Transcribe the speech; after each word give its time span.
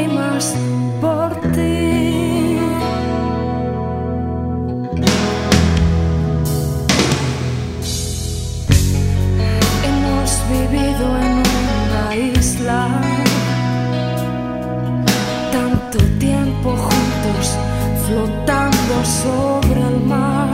lágrimas 0.00 0.54
por 1.00 1.34
ti. 1.52 2.58
Hemos 9.84 10.30
vivido 10.48 11.06
en 11.18 11.42
una 11.76 12.16
isla 12.16 12.88
tanto 15.52 15.98
tiempo 16.18 16.70
juntos 16.70 17.56
flotando 18.06 19.04
sobre 19.04 19.80
el 19.80 20.00
mar. 20.06 20.50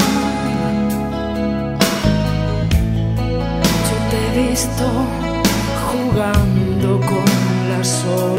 Yo 3.88 3.96
te 4.10 4.40
he 4.40 4.48
visto 4.48 4.84
jugando 5.90 7.00
con 7.06 7.24
las 7.70 8.04
olas 8.04 8.35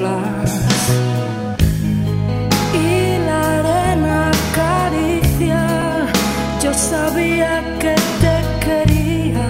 sabía 7.38 7.62
que 7.80 7.96
te 8.22 8.66
quería 8.66 9.50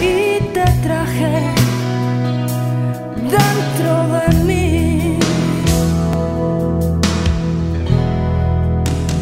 y 0.00 0.40
te 0.54 0.64
traje 0.82 1.34
dentro 3.36 3.92
de 4.14 4.44
mí. 4.46 5.18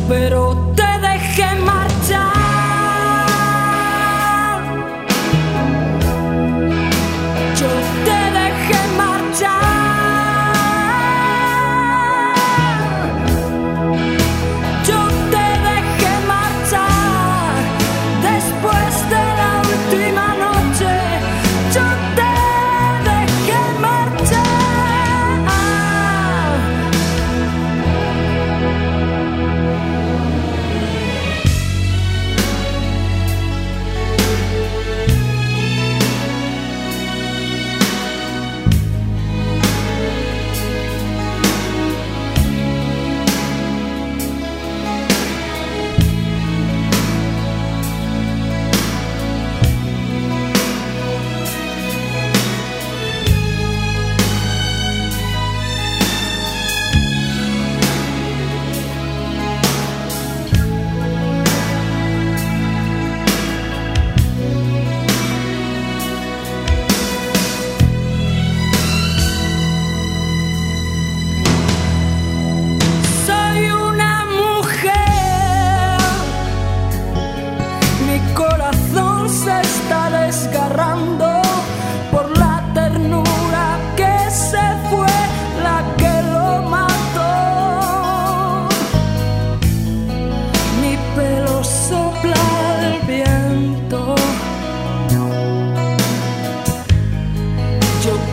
Pero 0.08 0.72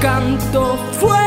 canto 0.07 0.77
fue 0.93 1.26